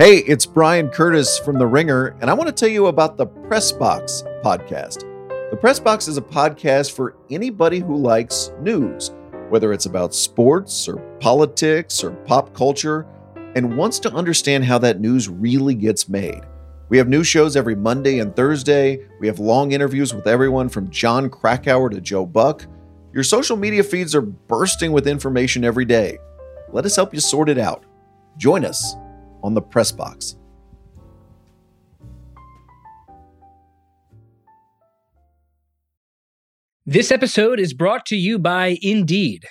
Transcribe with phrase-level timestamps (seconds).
[0.00, 3.26] Hey, it's Bryan Curtis from The Ringer, and I want to tell you about the
[3.26, 5.00] Press Box podcast.
[5.50, 9.10] The Press Box is a podcast for anybody who likes news,
[9.50, 13.06] whether it's about sports or politics or pop culture,
[13.56, 16.40] and wants to understand how that news really gets made.
[16.88, 19.06] We have new shows every Monday and Thursday.
[19.20, 22.64] We have long interviews with everyone from Jon Krakauer to Joe Buck.
[23.12, 26.16] Your social media feeds are bursting with information every day.
[26.72, 27.84] Let us help you sort it out.
[28.38, 28.94] Join us
[29.42, 30.36] on the press box.
[36.86, 39.46] This episode is brought to you by Indeed.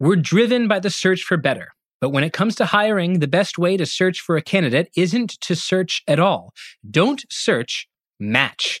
[0.00, 1.68] We're driven by the search for better.
[2.00, 5.40] But when it comes to hiring, the best way to search for a candidate isn't
[5.42, 6.52] to search at all.
[6.90, 7.86] Don't search,
[8.18, 8.80] match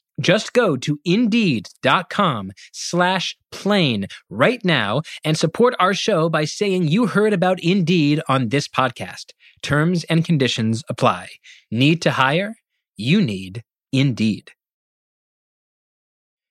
[0.19, 7.07] Just go to indeed.com slash plain right now and support our show by saying you
[7.07, 9.31] heard about Indeed on this podcast.
[9.61, 11.29] Terms and conditions apply.
[11.71, 12.55] Need to hire?
[12.97, 14.51] You need Indeed.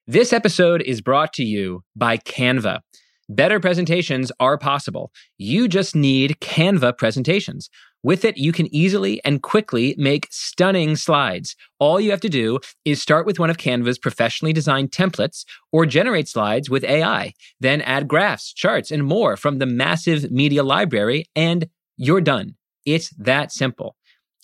[0.07, 2.81] This episode is brought to you by Canva.
[3.29, 5.13] Better presentations are possible.
[5.39, 7.71] You just need Canva presentations.
[8.03, 11.55] With it, you can easily and quickly make stunning slides.
[11.79, 15.85] All you have to do is start with one of Canva's professionally designed templates or
[15.85, 17.35] generate slides with AI.
[17.61, 22.55] Then add graphs, charts, and more from the massive media library, and you're done.
[22.87, 23.97] It's that simple.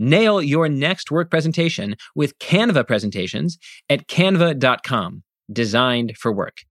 [0.00, 3.58] Nail your next work presentation with Canva presentations
[3.90, 5.22] at canva.com,
[5.52, 6.62] designed for work.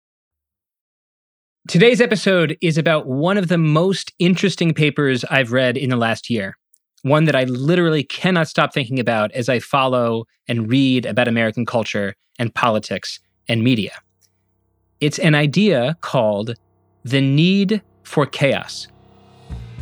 [1.68, 6.31] Today's episode is about one of the most interesting papers I've read in the last
[6.31, 6.57] year.
[7.03, 11.68] One that I literally cannot stop thinking about as I follow and read about American
[11.68, 13.94] culture and politics and media.
[15.01, 16.56] It's an idea called
[17.03, 18.88] the need for chaos.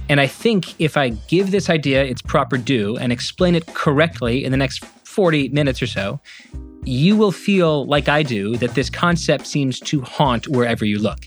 [0.10, 4.46] And I think if I give this idea its proper due and explain it correctly
[4.46, 6.20] in the next 40 minutes or so,
[6.86, 11.20] you will feel like I do that this concept seems to haunt wherever you look.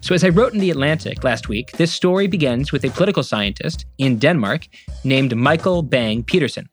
[0.00, 3.22] So, as I wrote in The Atlantic last week, this story begins with a political
[3.22, 4.68] scientist in Denmark
[5.02, 6.68] named Michael Bang Petersen.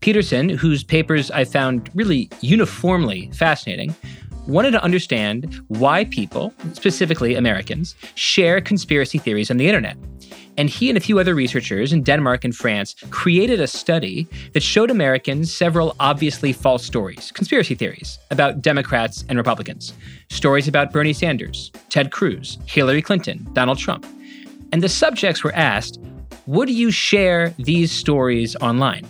[0.00, 3.94] Petersen, whose papers I found really uniformly fascinating,
[4.46, 9.96] wanted to understand why people, specifically Americans, share conspiracy theories on the internet.
[10.56, 14.62] And he and a few other researchers in Denmark and France created a study that
[14.62, 19.94] showed Americans several obviously false stories, conspiracy theories about Democrats and Republicans,
[20.30, 24.06] stories about Bernie Sanders, Ted Cruz, Hillary Clinton, Donald Trump.
[24.72, 26.00] And the subjects were asked,
[26.46, 29.06] would you share these stories online?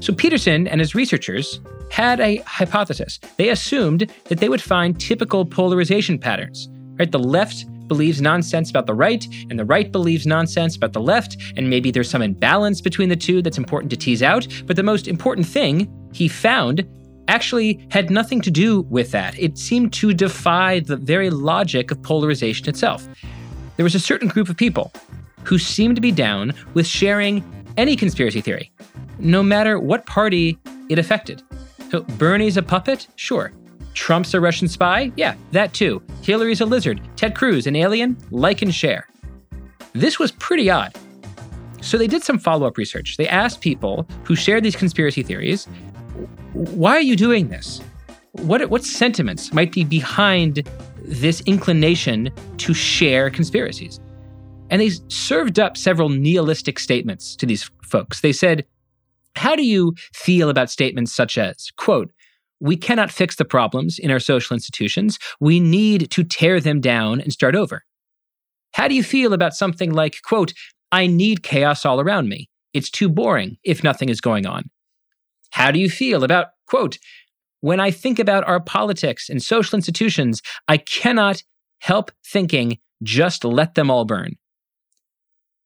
[0.00, 1.60] So Petersen and his researchers
[1.90, 3.18] had a hypothesis.
[3.36, 6.68] They assumed that they would find typical polarization patterns.
[6.98, 11.00] Right, the left believes nonsense about the right, and the right believes nonsense about the
[11.00, 14.46] left, and maybe there's some imbalance between the two that's important to tease out.
[14.66, 16.86] But the most important thing he found
[17.28, 19.38] actually had nothing to do with that.
[19.38, 23.06] It seemed to defy the very logic of polarization itself.
[23.76, 24.92] There was a certain group of people
[25.44, 27.44] who seemed to be down with sharing
[27.76, 28.72] any conspiracy theory,
[29.18, 31.42] no matter what party it affected.
[31.90, 33.06] So Bernie's a puppet?
[33.16, 33.52] Sure.
[33.98, 35.10] Trump's a Russian spy?
[35.16, 36.00] Yeah, that too.
[36.22, 37.00] Hillary's a lizard.
[37.16, 38.16] Ted Cruz, an alien?
[38.30, 39.08] Like and share.
[39.92, 40.96] This was pretty odd.
[41.80, 43.16] So they did some follow up research.
[43.16, 45.66] They asked people who shared these conspiracy theories,
[46.52, 47.80] why are you doing this?
[48.32, 50.62] What, what sentiments might be behind
[51.02, 53.98] this inclination to share conspiracies?
[54.70, 58.20] And they served up several nihilistic statements to these folks.
[58.20, 58.64] They said,
[59.34, 62.12] How do you feel about statements such as, quote,
[62.60, 65.18] we cannot fix the problems in our social institutions.
[65.40, 67.84] We need to tear them down and start over.
[68.72, 70.52] How do you feel about something like, quote,
[70.92, 72.48] I need chaos all around me?
[72.74, 74.70] It's too boring if nothing is going on.
[75.50, 76.98] How do you feel about, quote,
[77.60, 81.42] when I think about our politics and social institutions, I cannot
[81.80, 84.36] help thinking, just let them all burn.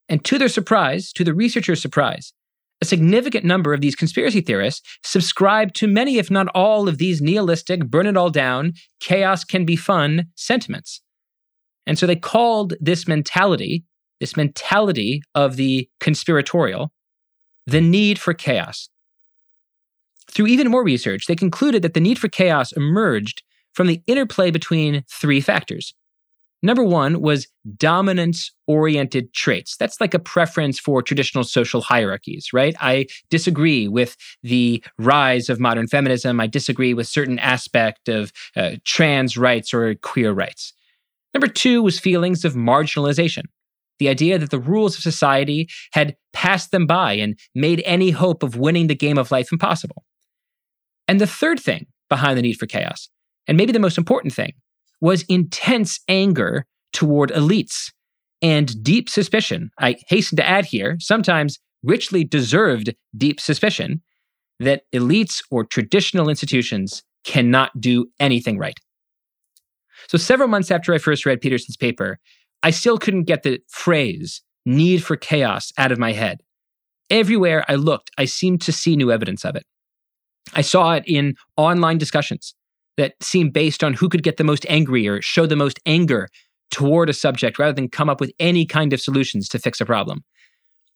[0.09, 2.33] And to their surprise, to the researchers' surprise,
[2.83, 7.23] a significant number of these conspiracy theorists subscribe to many, if not all, of these
[7.23, 11.01] nihilistic, burn it all down, chaos can be fun sentiments.
[11.87, 13.85] And so they called this mentality,
[14.19, 16.93] this mentality of the conspiratorial,
[17.69, 18.89] the need for chaos.
[20.29, 23.45] Through even more research, they concluded that the need for chaos emerged
[23.75, 25.95] from the interplay between three factors
[26.65, 29.77] Number one was dominance oriented traits.
[29.77, 32.77] That's like a preference for traditional social hierarchies, right?
[32.81, 36.39] I disagree with the rise of modern feminism.
[36.39, 40.73] I disagree with certain aspect of uh, trans rights or queer rights.
[41.35, 43.45] Number two was feelings of marginalization.
[43.99, 48.43] The idea that the rules of society had passed them by and made any hope
[48.43, 50.05] of winning the game of life impossible.
[51.09, 53.09] And the third thing behind the need for chaos,
[53.49, 54.53] and maybe the most important thing,
[55.03, 57.91] was intense anger toward elites
[58.41, 59.71] and deep suspicion.
[59.79, 64.01] I hasten to add here, sometimes richly deserved deep suspicion
[64.61, 68.79] that elites or traditional institutions cannot do anything right.
[70.09, 72.19] So, several months after I first read Petersen's paper,
[72.63, 76.43] I still couldn't get the phrase need for chaos out of my head.
[77.11, 79.65] Everywhere I looked, I seemed to see new evidence of it.
[80.55, 82.55] I saw it in online discussions
[82.97, 86.29] that seem based on who could get the most angry or show the most anger
[86.71, 89.87] toward a subject rather than come up with any kind of solutions to fix a
[89.87, 90.25] problem.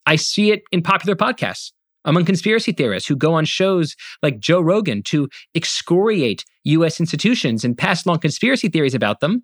[0.05, 1.71] I see it in popular podcasts
[2.05, 7.77] among conspiracy theorists who go on shows like Joe Rogan to excoriate US institutions and
[7.77, 9.43] pass along conspiracy theories about them,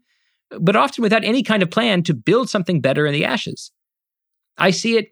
[0.59, 3.71] but often without any kind of plan to build something better in the ashes.
[4.57, 5.09] I see it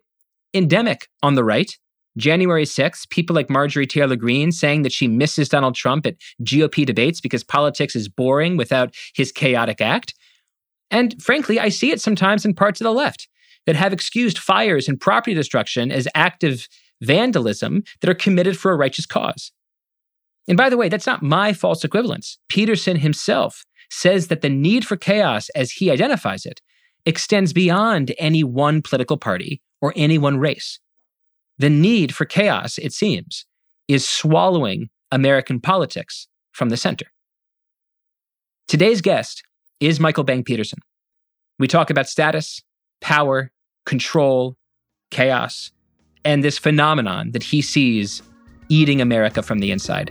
[0.53, 1.77] endemic on the right
[2.17, 6.85] January 6th, people like Marjorie Taylor Greene saying that she misses Donald Trump at GOP
[6.85, 10.13] debates because politics is boring without his chaotic act.
[10.89, 13.27] And frankly, I see it sometimes in parts of the left
[13.65, 16.67] that have excused fires and property destruction as active
[17.01, 19.51] vandalism that are committed for a righteous cause.
[20.47, 22.37] And by the way, that's not my false equivalence.
[22.49, 26.61] Petersen himself says that the need for chaos, as he identifies it,
[27.05, 30.79] extends beyond any one political party or any one race.
[31.61, 33.45] The need for chaos, it seems,
[33.87, 37.05] is swallowing American politics from the center.
[38.67, 39.43] Today's guest
[39.79, 40.79] is Michael Bang Petersen.
[41.59, 42.63] We talk about status,
[42.99, 43.51] power,
[43.85, 44.57] control,
[45.11, 45.69] chaos,
[46.25, 48.23] and this phenomenon that he sees
[48.69, 50.09] eating America from the inside.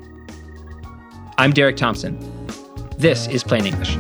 [1.37, 2.17] I'm Derek Thompson.
[2.97, 3.97] This is Plain English.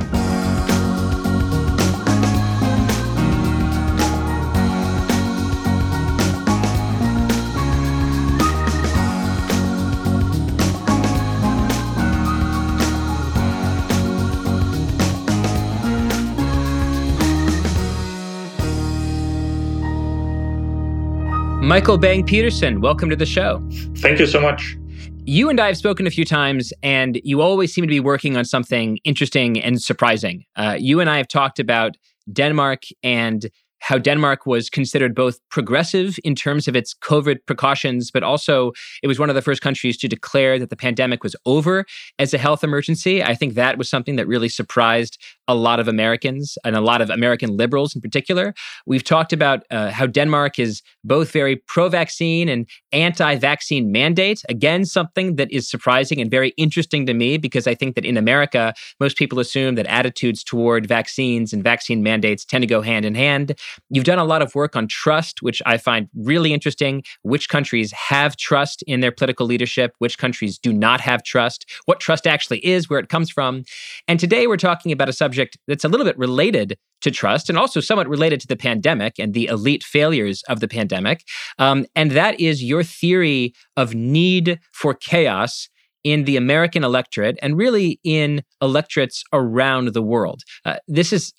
[21.71, 23.65] Michael Bang Petersen, welcome to the show.
[23.99, 24.77] Thank you so much.
[25.25, 28.37] You and I have spoken a few times, and you always seem to be working
[28.37, 30.45] on something interesting and surprising.
[30.57, 31.97] Uh, you and I have talked about
[32.33, 33.49] Denmark and
[33.81, 38.73] how Denmark was considered both progressive in terms of its COVID precautions, but also
[39.03, 41.87] it was one of the first countries to declare that the pandemic was over
[42.19, 43.23] as a health emergency.
[43.23, 47.03] I think that was something that really surprised a lot of Americans and a lot
[47.03, 48.55] of American liberals in particular.
[48.87, 54.43] We've talked about uh, how Denmark is both very pro vaccine and anti vaccine mandate.
[54.49, 58.17] Again, something that is surprising and very interesting to me because I think that in
[58.17, 63.05] America, most people assume that attitudes toward vaccines and vaccine mandates tend to go hand
[63.05, 63.59] in hand.
[63.91, 67.03] You've done a lot of work on trust, which I find really interesting.
[67.23, 71.99] Which countries have trust in their political leadership, which countries do not have trust, what
[71.99, 73.65] trust actually is, where it comes from.
[74.07, 77.49] And today we're talking about a subject subject that's a little bit related to trust
[77.49, 81.23] and also somewhat related to the pandemic and the elite failures of the pandemic.
[81.59, 85.69] Um, and that is your theory of need for chaos
[86.03, 90.43] in the American electorate and really in electorates around the world.
[90.65, 91.33] Uh, this is,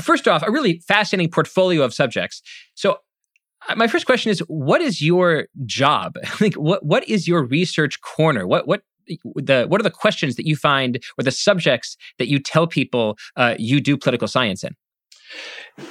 [0.00, 2.42] first off, a really fascinating portfolio of subjects.
[2.74, 2.98] So,
[3.68, 8.00] uh, my first question is what is your job like what what is your research
[8.00, 8.82] corner what what
[9.34, 13.16] the what are the questions that you find or the subjects that you tell people
[13.36, 14.74] uh, you do political science in?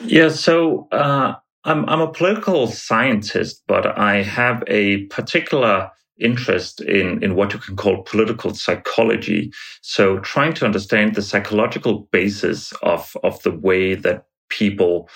[0.03, 7.23] Yeah, so uh, I'm I'm a political scientist, but I have a particular interest in
[7.23, 9.51] in what you can call political psychology.
[9.81, 15.09] So trying to understand the psychological basis of of the way that people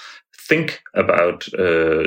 [0.47, 2.03] think about uh,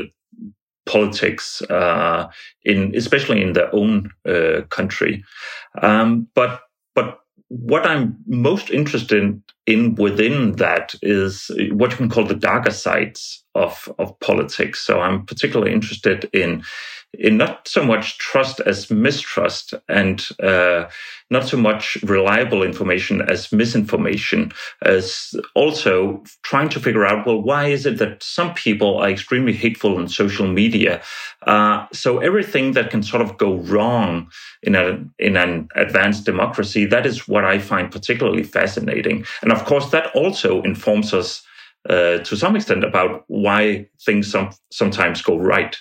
[0.86, 2.28] politics uh,
[2.64, 5.24] in especially in their own uh, country.
[5.82, 6.60] Um, but
[6.94, 12.70] but what I'm most interested in within that is what you can call the darker
[12.70, 14.80] sides of of politics.
[14.80, 16.62] So I'm particularly interested in
[17.18, 20.88] in not so much trust as mistrust and uh,
[21.30, 24.52] not so much reliable information as misinformation,
[24.82, 29.52] as also trying to figure out, well, why is it that some people are extremely
[29.52, 31.02] hateful on social media?
[31.46, 34.30] Uh, so everything that can sort of go wrong
[34.62, 39.24] in a in an advanced democracy, that is what I find particularly fascinating.
[39.42, 41.42] And of course, that also informs us
[41.88, 45.76] uh, to some extent about why things some, sometimes go right.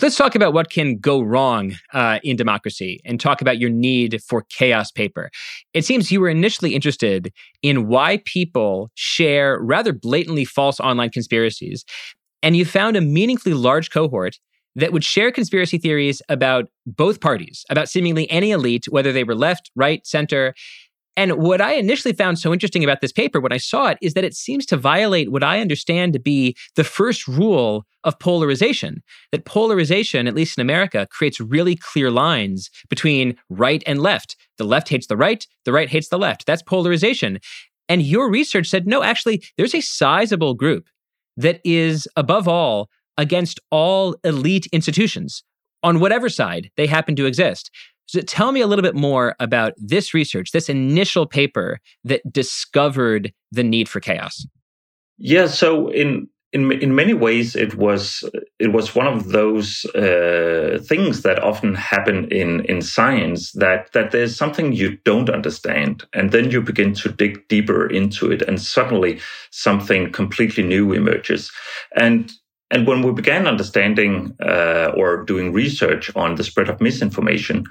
[0.00, 4.22] Let's talk about what can go wrong uh, in democracy and talk about your need
[4.26, 5.30] for chaos paper.
[5.74, 7.30] It seems you were initially interested
[7.60, 11.84] in why people share rather blatantly false online conspiracies,
[12.42, 14.38] and you found a meaningfully large cohort
[14.76, 19.34] that would share conspiracy theories about both parties, about seemingly any elite, whether they were
[19.34, 20.54] left, right, center,
[21.16, 24.14] and what I initially found so interesting about this paper when I saw it is
[24.14, 29.02] that it seems to violate what I understand to be the first rule of polarization.
[29.30, 34.36] That polarization, at least in America, creates really clear lines between right and left.
[34.56, 36.46] The left hates the right, the right hates the left.
[36.46, 37.38] That's polarization.
[37.88, 40.86] And your research said, no, actually, there's a sizable group
[41.36, 42.88] that is, above all,
[43.18, 45.42] against all elite institutions
[45.82, 47.70] on whatever side they happen to exist.
[48.06, 53.32] So tell me a little bit more about this research, this initial paper that discovered
[53.50, 54.46] the need for chaos.
[55.18, 58.24] Yeah, so in in in many ways it was
[58.58, 64.10] it was one of those uh, things that often happen in in science that that
[64.10, 68.60] there's something you don't understand and then you begin to dig deeper into it and
[68.60, 71.50] suddenly something completely new emerges
[71.96, 72.32] and
[72.72, 77.66] and when we began understanding uh, or doing research on the spread of misinformation,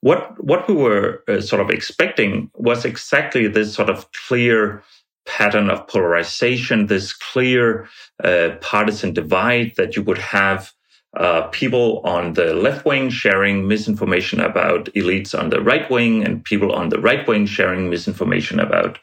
[0.00, 4.82] what what we were uh, sort of expecting was exactly this sort of clear
[5.26, 7.88] pattern of polarization, this clear
[8.22, 10.72] uh, partisan divide that you would have
[11.16, 16.44] uh, people on the left wing sharing misinformation about elites on the right wing, and
[16.44, 18.98] people on the right wing sharing misinformation about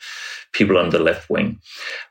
[0.53, 1.59] people on the left wing.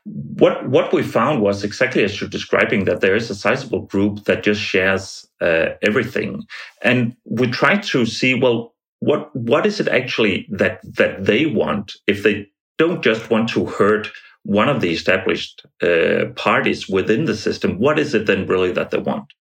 [0.05, 4.25] What what we found was exactly as you're describing that there is a sizable group
[4.25, 6.43] that just shares uh, everything,
[6.81, 11.93] and we try to see well what what is it actually that that they want
[12.07, 14.09] if they don't just want to hurt
[14.43, 17.77] one of the established uh, parties within the system.
[17.77, 19.33] What is it then really that they want?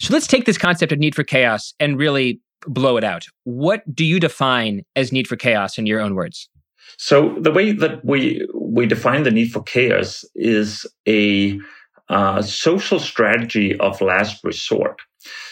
[0.00, 3.26] So let's take this concept of need for chaos and really blow it out.
[3.44, 6.48] What do you define as need for chaos in your own words?
[6.96, 11.58] So the way that we we define the need for chaos is a
[12.08, 15.00] uh, social strategy of last resort.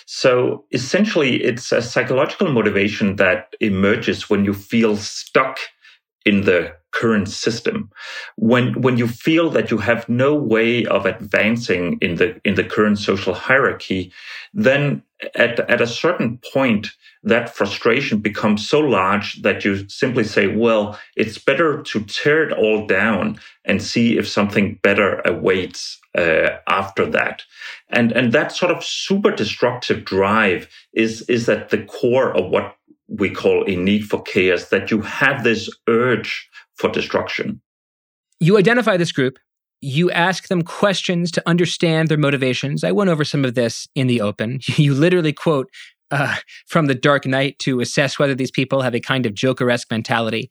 [0.07, 5.59] So essentially, it's a psychological motivation that emerges when you feel stuck
[6.25, 7.91] in the current system.
[8.37, 12.65] When when you feel that you have no way of advancing in the in the
[12.65, 14.13] current social hierarchy
[14.55, 15.03] then
[15.35, 16.89] at at a certain point
[17.23, 22.53] that frustration becomes so large that you simply say well it's better to tear it
[22.53, 27.43] all down and see if something better awaits uh, after that.
[27.91, 32.77] And and that sort of super destructive drive is is at the core of what
[33.09, 37.61] we call a need for chaos that you have this urge for destruction.
[38.41, 39.39] You identify this group,
[39.81, 42.83] you ask them questions to understand their motivations.
[42.83, 44.61] I went over some of this in the open.
[44.77, 45.71] You literally quote
[46.11, 46.37] uh,
[46.67, 50.51] from The Dark Knight to assess whether these people have a kind of Joker-esque mentality.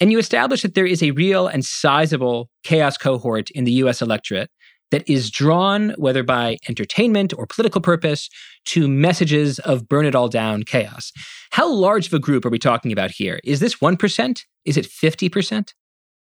[0.00, 4.02] And you establish that there is a real and sizable chaos cohort in the US
[4.02, 4.50] electorate
[4.92, 8.28] that is drawn, whether by entertainment or political purpose,
[8.66, 11.12] to messages of burn it all down chaos.
[11.50, 13.40] How large of a group are we talking about here?
[13.42, 14.44] Is this 1%?
[14.64, 15.72] Is it 50%?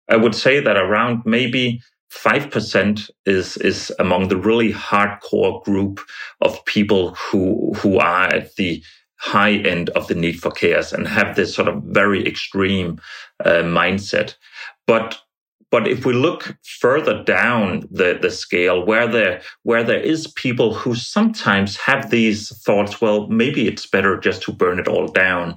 [0.09, 6.01] I would say that around maybe 5% is, is among the really hardcore group
[6.41, 8.83] of people who, who are at the
[9.17, 12.99] high end of the need for chaos and have this sort of very extreme
[13.45, 14.35] uh, mindset.
[14.87, 15.19] But
[15.71, 20.73] but if we look further down the, the scale, where there where there is people
[20.73, 25.55] who sometimes have these thoughts, well, maybe it's better just to burn it all down,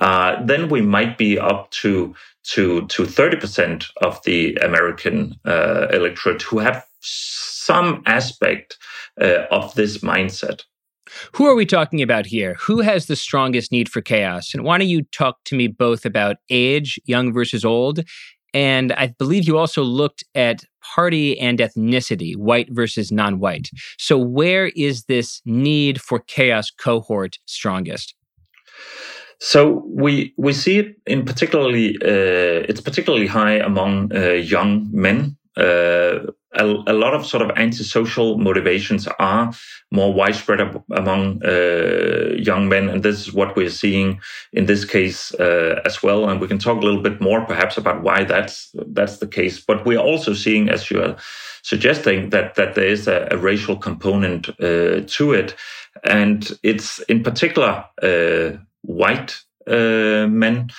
[0.00, 5.88] uh, then we might be up to to to thirty percent of the American uh,
[5.90, 8.78] electorate who have some aspect
[9.20, 10.62] uh, of this mindset.
[11.32, 12.56] Who are we talking about here?
[12.60, 14.52] Who has the strongest need for chaos?
[14.54, 18.00] And why don't you talk to me both about age, young versus old,
[18.54, 23.68] and I believe you also looked at party and ethnicity, white versus non white.
[23.98, 28.14] So, where is this need for chaos cohort strongest?
[29.40, 35.36] So we we see it in particularly uh, it's particularly high among uh, young men.
[35.56, 39.52] Uh, a, a, lot of sort of antisocial motivations are
[39.90, 40.60] more widespread
[40.92, 44.20] among uh, young men, and this is what we're seeing
[44.52, 46.28] in this case uh, as well.
[46.28, 49.60] And we can talk a little bit more, perhaps, about why that's that's the case.
[49.60, 51.16] But we're also seeing, as you are
[51.62, 55.54] suggesting, that that there is a, a racial component uh, to it,
[56.04, 60.70] and it's in particular uh, white uh, men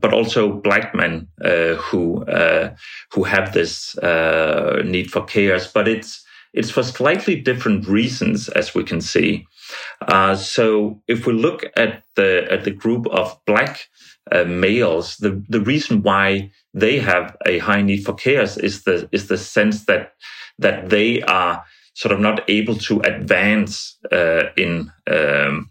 [0.00, 2.74] but also black men uh, who uh,
[3.12, 5.66] who have this uh, need for chaos.
[5.66, 9.46] But it's it's for slightly different reasons, as we can see.
[10.02, 13.88] Uh, so if we look at the at the group of black
[14.30, 19.08] uh, males, the the reason why they have a high need for chaos is the
[19.12, 20.12] is the sense that
[20.58, 25.70] that they are sort of not able to advance uh, in um,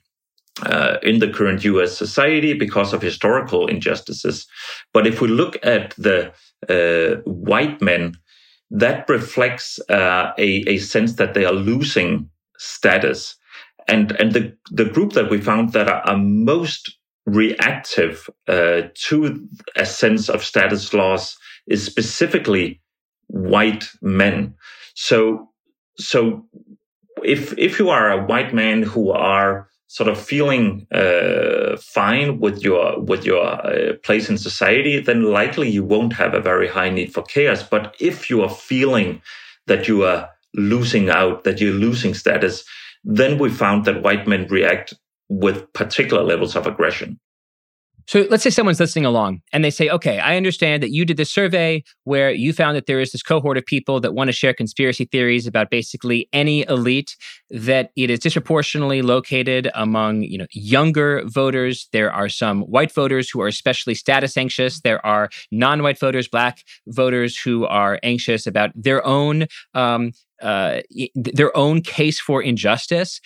[0.64, 4.48] uh, in the current US society because of historical injustices.
[4.94, 6.34] But if we look at the
[6.70, 8.18] uh, white men,
[8.70, 13.36] that reflects uh, a, a sense that they are losing status.
[13.88, 19.48] And, and the, the group that we found that are, are most reactive uh, to
[19.76, 22.82] a sense of status loss is specifically
[23.28, 24.56] white men.
[24.96, 25.50] So,
[25.98, 26.46] so
[27.24, 32.64] if, if you are a white man who are sort of feeling uh, fine with
[32.64, 36.90] your with your uh, place in society, then likely you won't have a very high
[36.90, 37.62] need for chaos.
[37.62, 39.22] But if you are feeling
[39.68, 42.64] that you are losing out, that you're losing status,
[43.04, 44.94] then we found that white men react
[45.28, 47.20] with particular levels of aggression.
[48.08, 51.18] So let's say someone's listening along and they say, okay, I understand that you did
[51.18, 54.34] this survey where you found that there is this cohort of people that want to
[54.34, 57.16] share conspiracy theories about basically any elite,
[57.50, 61.88] that it is disproportionately located among, you know, younger voters.
[61.92, 64.82] There are some white voters who are especially status anxious.
[64.82, 70.82] There are non-white voters, black voters who are anxious about their own um, uh,
[71.14, 73.22] their own case for injustice.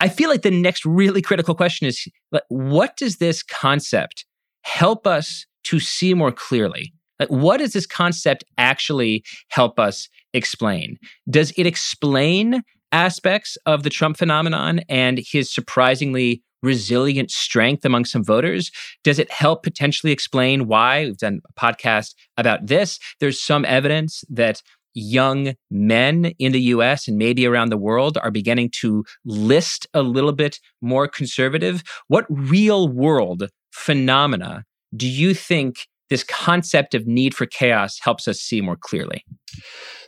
[0.00, 2.06] I feel like the next really critical question is
[2.48, 4.24] what does this concept
[4.62, 6.92] help us to see more clearly?
[7.18, 10.98] Like, what does this concept actually help us explain?
[11.30, 18.24] Does it explain aspects of the Trump phenomenon and his surprisingly resilient strength among some
[18.24, 18.70] voters?
[19.02, 21.06] Does it help potentially explain why?
[21.06, 22.98] We've done a podcast about this.
[23.20, 24.62] There's some evidence that
[24.96, 30.02] young men in the US and maybe around the world are beginning to list a
[30.02, 31.82] little bit more conservative.
[32.08, 34.64] What real world phenomena
[34.96, 39.24] do you think this concept of need for chaos helps us see more clearly?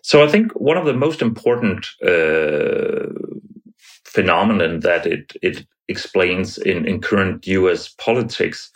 [0.03, 3.13] So I think one of the most important uh,
[4.05, 8.71] phenomenon that it it explains in, in current US politics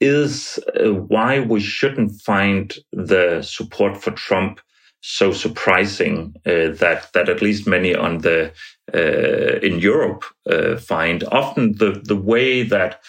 [0.00, 4.60] is uh, why we shouldn't find the support for Trump
[5.00, 8.52] so surprising uh, that that at least many on the
[8.94, 11.24] uh, in Europe uh, find.
[11.24, 13.00] Often the the way that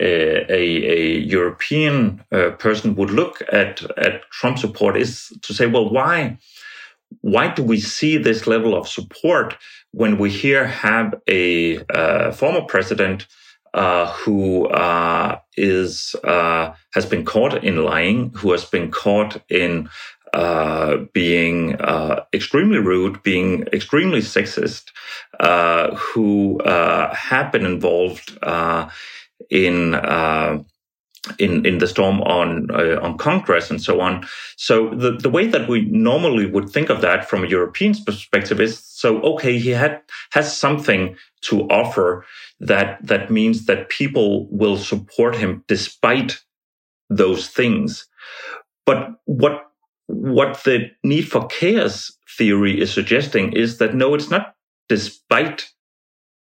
[0.00, 0.62] uh, a,
[0.98, 6.38] a European uh, person would look at at Trump support is to say, well, why
[7.22, 9.56] why do we see this level of support
[9.90, 13.26] when we here have a uh, former president?
[13.72, 19.88] Uh, who uh, is uh, has been caught in lying, who has been caught in
[20.32, 24.90] uh, being uh, extremely rude, being extremely sexist,
[25.40, 28.88] uh, who uh, have been involved uh,
[29.50, 29.94] in
[31.38, 34.26] in in the storm on on Congress and so on.
[34.56, 38.60] So the the way that we normally would think of that from a European perspective
[38.60, 40.00] is so okay, he had
[40.32, 42.24] has something to offer
[42.60, 46.40] that that means that people will support him despite
[47.08, 48.06] those things.
[48.86, 49.69] But what
[50.12, 54.54] what the need for chaos theory is suggesting is that no, it's not
[54.88, 55.70] despite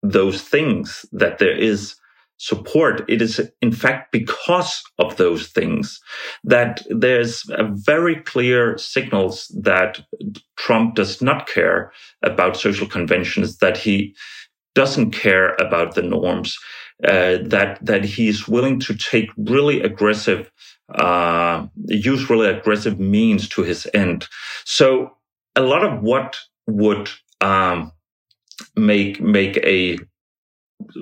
[0.01, 1.95] those things that there is
[2.37, 3.03] support.
[3.09, 5.99] It is in fact because of those things
[6.43, 9.99] that there's a very clear signals that
[10.55, 11.91] Trump does not care
[12.23, 14.15] about social conventions, that he
[14.75, 16.57] doesn't care about the norms,
[17.03, 20.51] uh, that that he's willing to take really aggressive
[20.95, 24.27] uh, use really aggressive means to his end.
[24.65, 25.11] So
[25.55, 27.09] a lot of what would
[27.41, 27.91] um,
[28.75, 29.97] make make a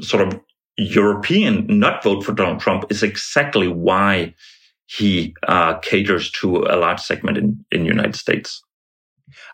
[0.01, 0.39] sort of
[0.77, 4.33] European not vote for Donald Trump is exactly why
[4.87, 8.61] he uh, caters to a large segment in in United States.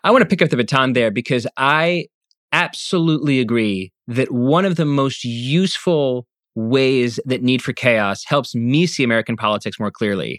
[0.04, 2.06] I want to pick up the baton there because I
[2.52, 8.86] absolutely agree that one of the most useful ways that Need for Chaos helps me
[8.86, 10.38] see American politics more clearly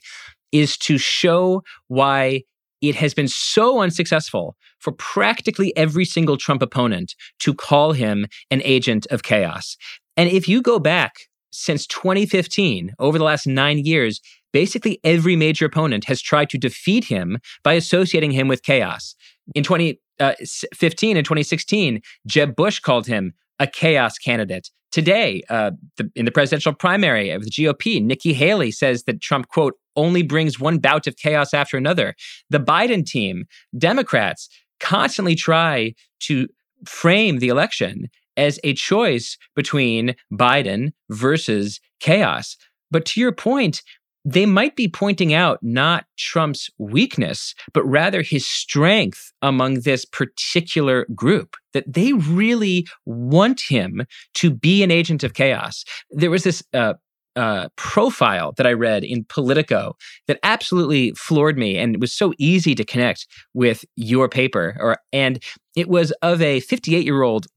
[0.51, 2.43] is to show why
[2.81, 8.61] it has been so unsuccessful for practically every single Trump opponent to call him an
[8.63, 9.77] agent of chaos.
[10.17, 11.13] And if you go back
[11.51, 14.19] since 2015, over the last nine years,
[14.51, 19.15] basically every major opponent has tried to defeat him by associating him with chaos.
[19.55, 24.69] In 2015 uh, and 2016, Jeb Bush called him a chaos candidate.
[24.93, 29.47] Today, uh, the, in the presidential primary of the GOP, Nikki Haley says that Trump,
[29.47, 32.13] quote, only brings one bout of chaos after another.
[32.51, 36.47] The Biden team, Democrats, constantly try to
[36.85, 42.55] frame the election as a choice between Biden versus chaos.
[42.91, 43.81] But to your point,
[44.25, 51.05] they might be pointing out not Trump's weakness, but rather his strength among this particular
[51.13, 54.05] group, that they really want him
[54.35, 55.83] to be an agent of chaos.
[56.11, 56.93] There was this uh,
[57.35, 59.95] uh, profile that I read in Politico
[60.27, 64.77] that absolutely floored me, and it was so easy to connect with your paper.
[64.79, 65.43] Or and
[65.75, 67.47] it was of a 58 year old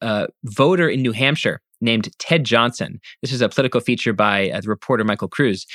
[0.00, 3.00] uh, voter in New Hampshire named Ted Johnson.
[3.22, 5.66] This is a political feature by uh, the reporter Michael Kruse.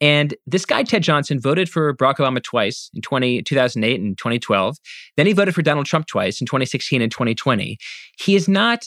[0.00, 4.76] And this guy, Ted Johnson, voted for Barack Obama twice in 20, 2008 and 2012.
[5.16, 7.78] Then he voted for Donald Trump twice in 2016 and 2020.
[8.18, 8.84] He is not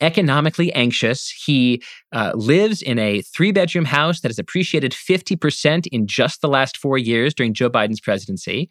[0.00, 1.30] economically anxious.
[1.30, 1.82] He
[2.12, 6.76] uh, lives in a three bedroom house that has appreciated 50% in just the last
[6.76, 8.68] four years during Joe Biden's presidency.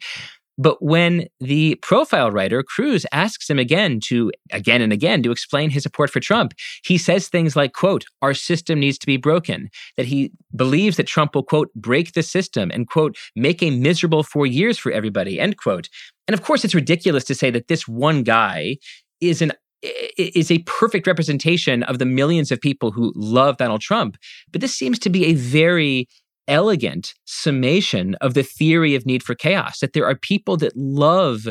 [0.56, 5.70] But when the profile writer, Kruse, asks him again to, again and again, to explain
[5.70, 9.68] his support for Trump, he says things like, quote, our system needs to be broken,
[9.96, 14.22] that he believes that Trump will, quote, break the system and, quote, make a miserable
[14.22, 15.88] four years for everybody, end quote.
[16.28, 18.76] And of course, it's ridiculous to say that this one guy
[19.20, 19.52] is an
[20.16, 24.16] is a perfect representation of the millions of people who love Donald Trump.
[24.50, 26.08] But this seems to be a very
[26.48, 31.46] elegant summation of the theory of need for chaos that there are people that love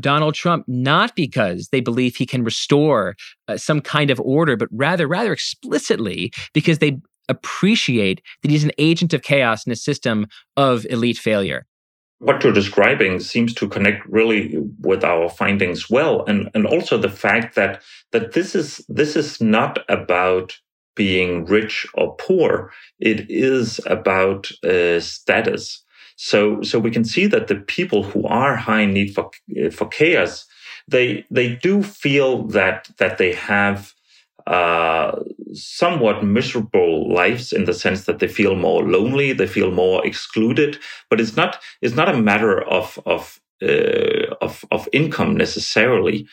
[0.00, 3.16] Donald Trump not because they believe he can restore
[3.48, 8.72] uh, some kind of order but rather rather explicitly because they appreciate that he's an
[8.76, 11.66] agent of chaos in a system of elite failure.
[12.18, 17.08] What you're describing seems to connect really with our findings well and and also the
[17.08, 20.58] fact that that this is this is not about
[20.94, 22.72] being rich or poor.
[22.98, 25.82] It is about uh, status.
[26.16, 29.70] So, so we can see that the people who are high in need for uh,
[29.70, 30.46] for chaos,
[30.86, 33.94] they they do feel that that they have
[34.46, 35.18] uh,
[35.52, 40.78] somewhat miserable lives in the sense that they feel more lonely, they feel more excluded.
[41.08, 46.26] But it's not it's not a matter of of uh, of, of income necessarily.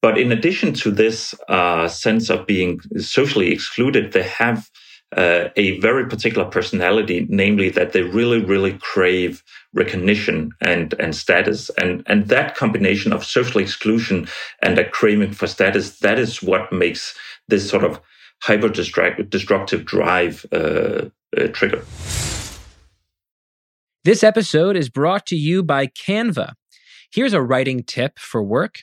[0.00, 4.70] But in addition to this uh, sense of being socially excluded, they have
[5.16, 11.70] uh, a very particular personality, namely that they really, really crave recognition and, and status.
[11.70, 14.28] And, and that combination of social exclusion
[14.62, 17.16] and a craving for status, that is what makes
[17.48, 18.00] this sort of
[18.42, 21.06] hyper destructive drive uh,
[21.36, 21.82] uh, trigger.
[24.04, 26.52] This episode is brought to you by Canva.
[27.10, 28.82] Here's a writing tip for work.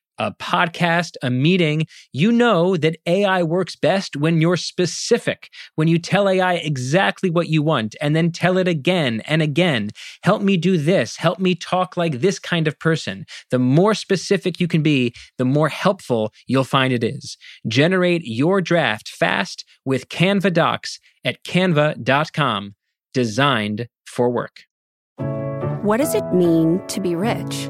[0.17, 5.97] a podcast, a meeting, you know that AI works best when you're specific, when you
[5.97, 9.89] tell AI exactly what you want and then tell it again and again.
[10.23, 11.17] Help me do this.
[11.17, 13.25] Help me talk like this kind of person.
[13.49, 17.37] The more specific you can be, the more helpful you'll find it is.
[17.67, 22.75] Generate your draft fast with Canva Docs at canva.com,
[23.13, 24.61] designed for work.
[25.83, 27.69] What does it mean to be rich?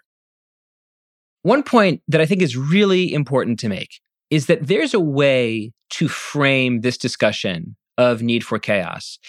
[1.43, 3.99] One point that I think is really important to make
[4.29, 9.19] is that there's a way to frame this discussion of need for chaos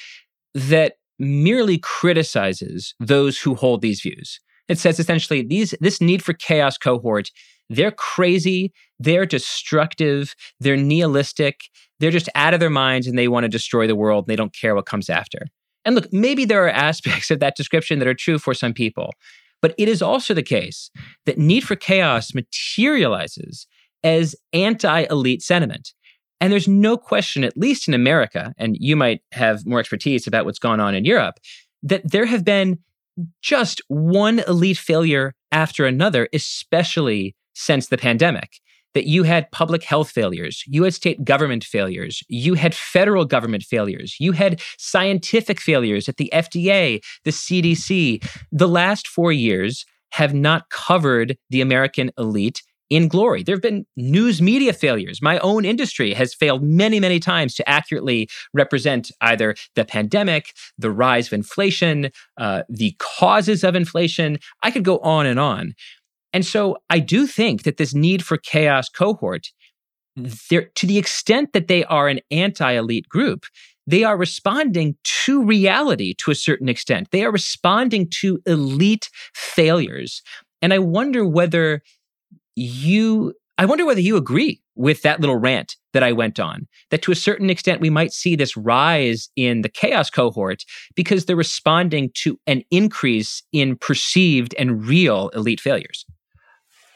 [0.55, 4.41] that merely criticizes those who hold these views.
[4.69, 7.31] It says essentially these this need for chaos cohort,
[7.69, 11.61] they're crazy, they're destructive, they're nihilistic,
[12.01, 14.37] they're just out of their minds and they want to destroy the world and they
[14.37, 15.47] don't care what comes after.
[15.85, 19.13] And look, maybe there are aspects of that description that are true for some people,
[19.63, 20.91] but it is also the case
[21.25, 23.67] that need for chaos materializes
[24.05, 25.95] as anti elite sentiment.
[26.41, 30.45] And there's no question, at least in America, and you might have more expertise about
[30.45, 31.39] what's gone on in Europe,
[31.85, 32.81] that there have been
[33.41, 38.59] just one elite failure after another, especially since the pandemic.
[38.95, 43.63] That you had public health failures, you had state government failures, you had federal government
[43.63, 48.23] failures, you had scientific failures at the FDA, the CDC.
[48.51, 53.43] The last four years have not covered the American elite in glory.
[53.43, 55.23] There have been news media failures.
[55.23, 60.91] My own industry has failed many, many times to accurately represent either the pandemic, the
[60.91, 64.39] rise of inflation, uh, the causes of inflation.
[64.63, 65.75] I could go on and on.
[66.33, 69.49] And so I do think that this need for chaos cohort,
[70.17, 73.45] to the extent that they are an anti elite group,
[73.87, 77.09] they are responding to reality to a certain extent.
[77.11, 80.23] They are responding to elite failures.
[80.61, 81.83] And I wonder whether
[82.55, 87.03] you I wonder whether you agree with that little rant that I went on, that
[87.03, 90.65] to a certain extent we might see this rise in the chaos cohort
[90.95, 96.07] because they're responding to an increase in perceived and real elite failures.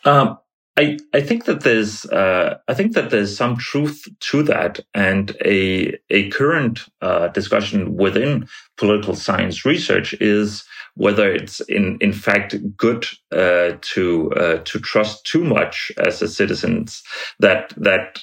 [0.07, 0.39] Um,
[0.79, 5.37] I, I think that there's uh, I think that there's some truth to that, and
[5.45, 10.65] a a current uh, discussion within political science research is
[10.95, 16.29] whether it's in in fact good uh, to uh, to trust too much as a
[16.29, 17.03] citizens
[17.41, 18.21] that that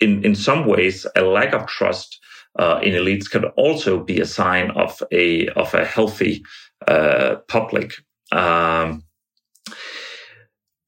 [0.00, 2.20] in in some ways a lack of trust
[2.58, 6.42] uh, in elites can also be a sign of a of a healthy
[6.88, 7.92] uh, public.
[8.32, 9.04] Um,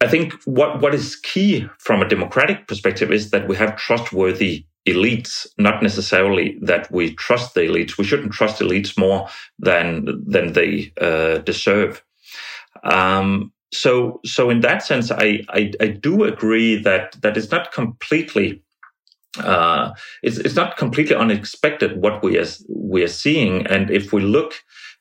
[0.02, 4.66] I think what, what is key from a democratic perspective is that we have trustworthy
[4.88, 7.96] elites, not necessarily that we trust the elites.
[7.96, 9.28] We shouldn't trust elites more
[9.60, 12.02] than than they uh, deserve.
[12.82, 17.72] Um, so, so in that sense, I, I, I do agree that that is not
[17.72, 18.62] completely
[19.38, 24.20] uh, it's it's not completely unexpected what we are we are seeing, and if we
[24.20, 24.52] look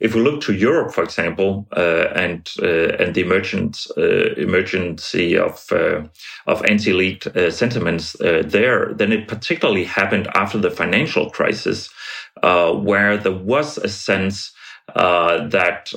[0.02, 5.38] if we look to Europe, for example, uh, and uh, and the emergence uh, emergency
[5.38, 6.02] of uh,
[6.48, 11.90] of anti-elite uh, sentiments uh, there, then it particularly happened after the financial crisis,
[12.42, 14.52] where there was a sense
[14.96, 15.94] that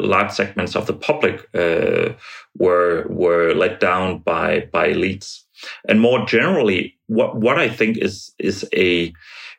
[0.00, 5.44] large segments of the public were were let down by by elites,
[5.88, 9.12] and more generally, what what I think is is a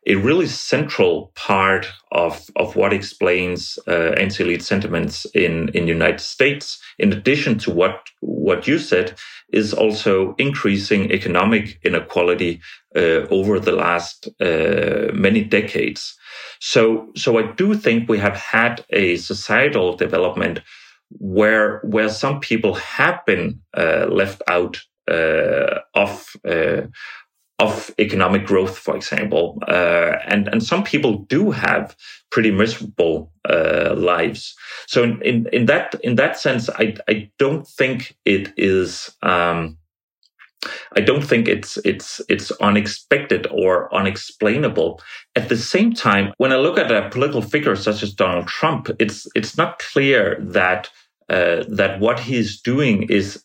[0.08, 6.80] a really central part of, of what explains uh, anti-elite sentiments in in United States,
[6.98, 9.18] in addition to what what you said,
[9.52, 12.62] is also increasing economic inequality
[12.96, 16.16] uh, over the last uh, many decades.
[16.60, 20.62] So so I do think we have had a societal development
[21.10, 26.82] where where some people have been uh, left out of uh,
[27.60, 29.62] of economic growth, for example.
[29.68, 31.96] Uh, and, and some people do have
[32.32, 34.56] pretty miserable uh, lives.
[34.88, 39.78] So in, in, in, that in that sense, I, I don't think it is um,
[40.96, 45.02] I don't think it's it's it's unexpected or unexplainable.
[45.36, 48.90] At the same time, when I look at a political figure such as Donald Trump,
[49.00, 50.90] it's it's not clear that
[51.30, 53.44] uh, that what he's doing is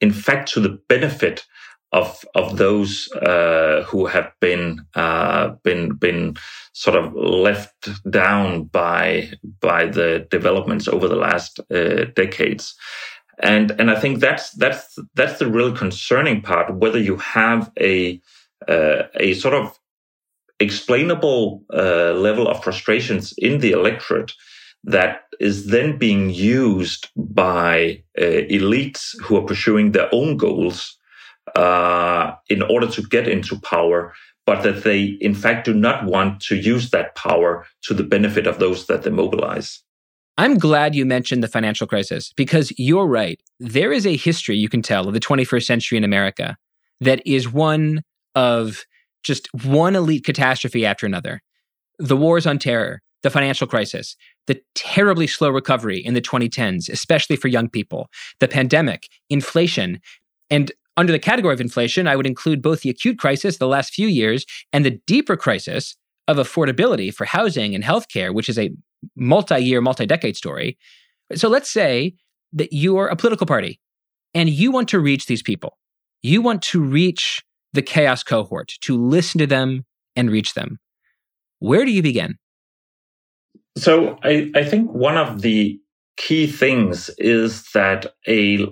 [0.00, 1.44] in fact to the benefit
[1.92, 6.36] of of those uh, who have been uh, been been
[6.72, 9.30] sort of left down by
[9.60, 12.74] by the developments over the last uh, decades,
[13.42, 16.74] and and I think that's that's that's the real concerning part.
[16.74, 18.20] Whether you have a
[18.68, 19.78] uh, a sort of
[20.60, 24.32] explainable uh, level of frustrations in the electorate
[24.84, 30.96] that is then being used by uh, elites who are pursuing their own goals
[31.54, 34.12] uh, in order to get into power,
[34.46, 38.46] but that they in fact do not want to use that power to the benefit
[38.46, 39.82] of those that they mobilize.
[40.36, 43.40] I'm glad you mentioned the financial crisis because you're right.
[43.58, 46.56] There is a history you can tell of the 21st century in America
[47.00, 48.02] that is one
[48.36, 48.84] of
[49.24, 51.42] just one elite catastrophe after another.
[51.98, 57.36] The wars on terror, the financial crisis, the terribly slow recovery in the 2010s, especially
[57.36, 58.08] for young people,
[58.40, 60.00] the pandemic, inflation,
[60.50, 63.94] and under the category of inflation, I would include both the acute crisis the last
[63.94, 68.70] few years and the deeper crisis of affordability for housing and healthcare, which is a
[69.14, 70.76] multi year, multi decade story.
[71.34, 72.14] So let's say
[72.52, 73.80] that you're a political party
[74.34, 75.78] and you want to reach these people.
[76.22, 79.84] You want to reach the chaos cohort, to listen to them
[80.16, 80.78] and reach them.
[81.58, 82.38] Where do you begin?
[83.78, 85.80] So I, I think one of the
[86.16, 88.66] key things is that a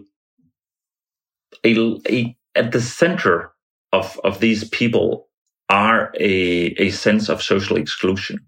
[1.64, 3.52] a, a at the center
[3.92, 5.28] of of these people
[5.68, 8.40] are a a sense of social exclusion.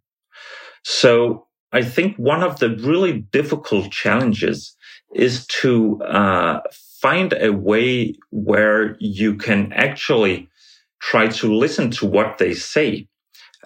[0.85, 4.77] So I think one of the really difficult challenges
[5.15, 6.61] is to uh,
[7.01, 10.49] find a way where you can actually
[11.01, 13.08] try to listen to what they say,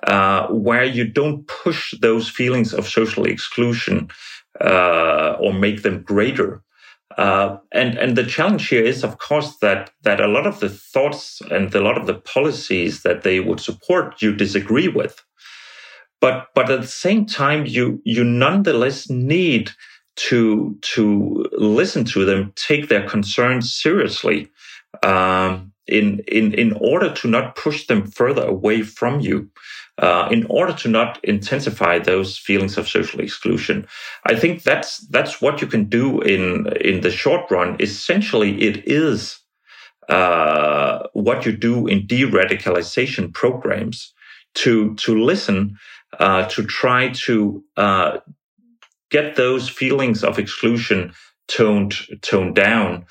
[0.07, 4.09] uh, where you don't push those feelings of social exclusion
[4.61, 6.63] uh, or make them greater,
[7.19, 10.69] uh, and and the challenge here is, of course, that that a lot of the
[10.69, 15.23] thoughts and a lot of the policies that they would support you disagree with,
[16.21, 19.71] but but at the same time, you you nonetheless need
[20.17, 24.49] to to listen to them, take their concerns seriously,
[25.03, 29.51] um, in in in order to not push them further away from you
[29.99, 33.87] uh, in order to not intensify those feelings of social exclusion.
[34.25, 37.77] I think that's that's what you can do in in the short run.
[37.81, 39.39] Essentially, it is
[40.09, 44.13] uh, what you do in de-radicalization programs
[44.55, 45.79] to to listen,
[46.19, 48.19] uh, to try to uh,
[49.11, 51.13] get those feelings of exclusion
[51.49, 53.05] toned toned down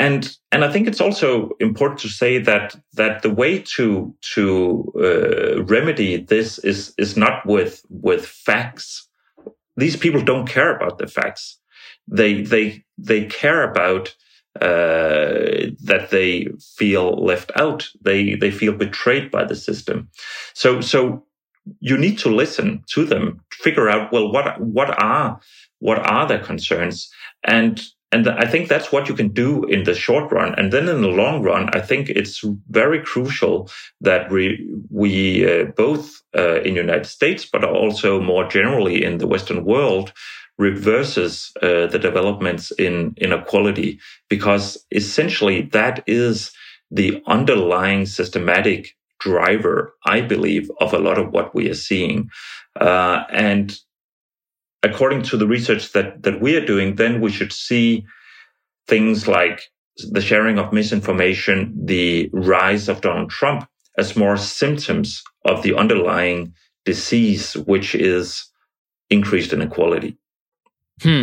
[0.00, 4.92] and and I think it's also important to say that that the way to to
[4.96, 9.06] uh, remedy this is is not with with facts.
[9.76, 11.58] These people don't care about the facts.
[12.08, 14.16] They they they care about
[14.60, 17.86] uh, that they feel left out.
[18.00, 20.08] They they feel betrayed by the system.
[20.54, 21.26] So so
[21.80, 25.40] you need to listen to them, figure out well what what are
[25.78, 27.10] what are their concerns,
[27.44, 30.54] and and I think that's what you can do in the short run.
[30.58, 33.70] And then in the long run, I think it's very crucial
[34.00, 39.18] that we, we uh, both uh, in the United States, but also more generally in
[39.18, 40.12] the Western world,
[40.58, 46.52] reverses uh, the developments in inequality, because essentially that is
[46.90, 52.30] the underlying systematic driver, I believe, of a lot of what we are seeing.
[52.80, 53.78] Uh, and
[54.82, 58.04] according to the research that, that we are doing, then we should see
[58.86, 59.62] things like
[60.10, 66.54] the sharing of misinformation, the rise of Donald Trump as more symptoms of the underlying
[66.84, 68.46] disease, which is
[69.10, 70.16] increased inequality.
[71.02, 71.22] Hmm.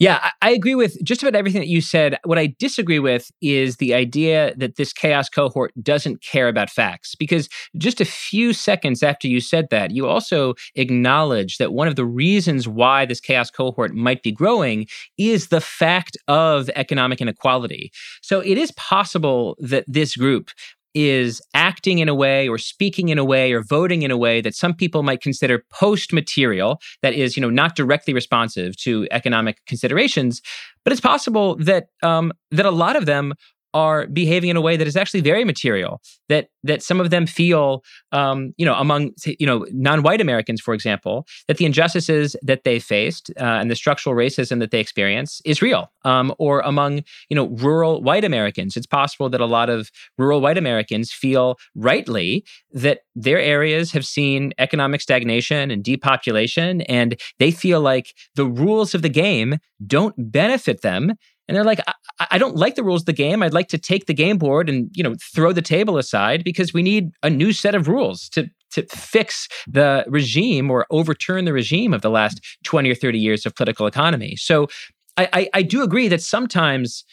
[0.00, 2.18] Yeah, I, agree with just about everything that you said.
[2.24, 7.14] What I disagree with is the idea that this chaos cohort doesn't care about facts.
[7.14, 7.48] Because
[7.78, 12.04] just a few seconds after you said that, you also acknowledge that one of the
[12.04, 17.92] reasons why this chaos cohort might be growing is the fact of economic inequality.
[18.20, 20.50] So it is possible that this group
[20.94, 24.40] is acting in a way or speaking in a way or voting in a way
[24.40, 29.06] that some people might consider post material that is you know not directly responsive to
[29.10, 30.40] economic considerations
[30.84, 33.34] but it's possible that um, that a lot of them
[33.74, 36.00] are behaving in a way that is actually very material.
[36.28, 40.72] That that some of them feel, um, you know, among you know non-white Americans, for
[40.72, 45.42] example, that the injustices that they faced uh, and the structural racism that they experience
[45.44, 45.92] is real.
[46.04, 50.40] Um, or among you know rural white Americans, it's possible that a lot of rural
[50.40, 57.50] white Americans feel rightly that their areas have seen economic stagnation and depopulation, and they
[57.50, 61.14] feel like the rules of the game don't benefit them
[61.48, 61.80] and they're like,
[62.18, 63.42] I, I, don't like the rules of the game.
[63.42, 66.72] I'd like to take the game board and you know throw the table aside because
[66.72, 71.52] we need a new set of rules to to fix the regime or overturn the
[71.52, 74.36] regime of the last twenty or thirty years of political economy.
[74.36, 74.68] So
[75.16, 77.04] I, I, I do agree that sometimes.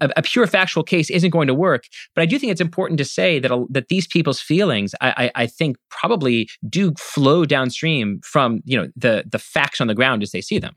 [0.00, 1.82] A, a, pure factual case isn't going to work,
[2.14, 5.42] but I do think it's important to say that that these people's feelings, I, I,
[5.42, 10.22] I think, probably do flow downstream from you know the the facts on the ground
[10.22, 10.76] as they see them.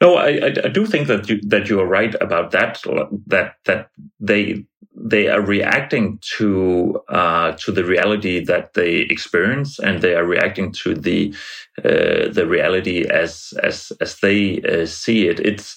[0.00, 2.82] No, I, I do think that you that you are right about that.
[3.26, 10.00] That that they they are reacting to uh, to the reality that they experience, and
[10.00, 11.34] they are reacting to the
[11.78, 15.40] uh, the reality as as as they uh, see it.
[15.40, 15.76] It's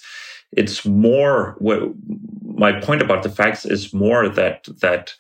[0.52, 1.56] it's more.
[1.60, 1.94] Well,
[2.44, 5.14] my point about the facts is more that that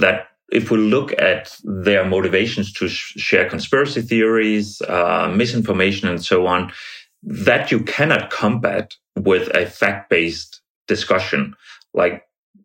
[0.00, 6.24] that if we look at their motivations to sh- share conspiracy theories, uh, misinformation, and
[6.24, 6.72] so on,
[7.24, 11.54] that you cannot combat with a fact-based discussion,
[11.92, 12.24] like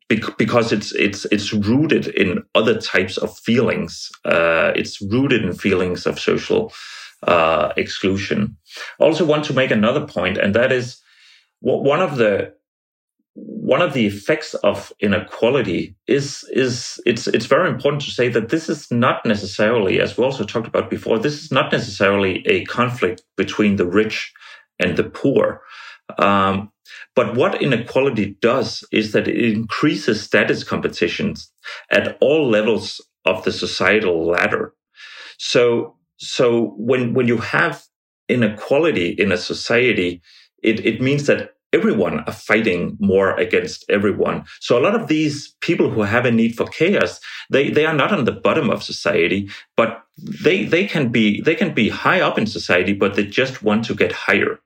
[0.10, 4.10] because it's it's it's rooted in other types of feelings.
[4.26, 6.74] Uh, it's rooted in feelings of social
[7.24, 8.58] uh, exclusion.
[9.00, 11.02] Also, want to make another point, and that is
[11.62, 12.54] one of the
[13.36, 18.50] one of the effects of inequality is is it's it's very important to say that
[18.50, 22.66] this is not necessarily, as we also talked about before, this is not necessarily a
[22.66, 24.34] conflict between the rich
[24.80, 25.62] and the poor.
[26.18, 26.72] Um,
[27.16, 31.52] but what inequality does is that it increases status competitions
[31.92, 34.74] at all levels of the societal ladder.
[35.38, 37.84] So, so when, when you have
[38.28, 40.22] inequality in a society,
[40.64, 44.46] it, it means that everyone are fighting more against everyone.
[44.60, 47.94] So a lot of these people who have a need for chaos, they, they are
[47.94, 52.22] not on the bottom of society, but they, they can be, they can be high
[52.22, 54.60] up in society, but they just want to get higher.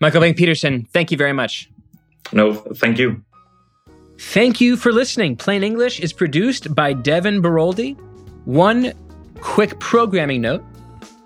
[0.00, 1.70] Michael Bang Petersen, thank you very much.
[2.32, 3.22] No, thank you.
[4.18, 5.36] Thank you for listening.
[5.36, 7.96] Plain English is produced by Devon Baroldi.
[8.44, 8.92] One
[9.40, 10.64] quick programming note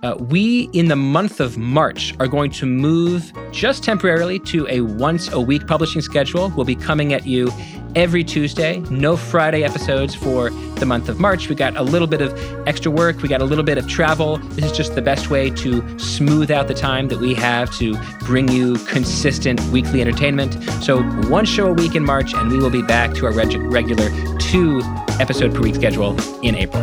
[0.03, 4.81] uh, we, in the month of March, are going to move just temporarily to a
[4.81, 6.49] once a week publishing schedule.
[6.57, 7.53] We'll be coming at you
[7.95, 8.79] every Tuesday.
[8.91, 11.49] No Friday episodes for the month of March.
[11.49, 12.37] We got a little bit of
[12.67, 14.39] extra work, we got a little bit of travel.
[14.39, 17.97] This is just the best way to smooth out the time that we have to
[18.21, 20.55] bring you consistent weekly entertainment.
[20.83, 23.55] So, one show a week in March, and we will be back to our reg-
[23.73, 24.81] regular two
[25.21, 26.83] episode per week schedule in April.